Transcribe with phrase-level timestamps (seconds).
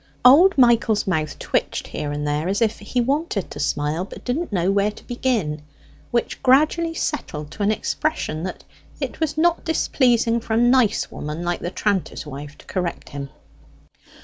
[0.25, 4.51] Old Michael's mouth twitched here and there, as if he wanted to smile but didn't
[4.51, 5.61] know where to begin,
[6.09, 8.63] which gradually settled to an expression that
[8.99, 13.29] it was not displeasing for a nice woman like the tranter's wife to correct him.